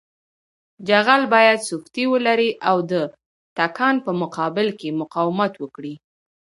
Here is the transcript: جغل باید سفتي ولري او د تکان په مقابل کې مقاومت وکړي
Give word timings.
جغل 0.87 1.21
باید 1.33 1.59
سفتي 1.69 2.03
ولري 2.13 2.51
او 2.69 2.77
د 2.91 2.93
تکان 3.57 3.95
په 4.05 4.11
مقابل 4.21 4.67
کې 4.79 4.97
مقاومت 5.01 5.53
وکړي 5.59 5.93